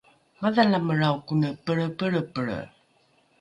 madhalamelrao 0.41 1.17
kone 1.27 1.49
pelrepelrepelre 1.63 2.59